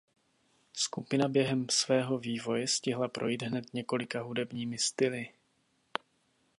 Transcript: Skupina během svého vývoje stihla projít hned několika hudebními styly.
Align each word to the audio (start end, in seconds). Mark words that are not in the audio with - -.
Skupina 0.73 1.27
během 1.27 1.65
svého 1.69 2.17
vývoje 2.17 2.67
stihla 2.67 3.07
projít 3.07 3.41
hned 3.41 3.73
několika 3.73 4.21
hudebními 4.21 4.77
styly. 4.77 5.31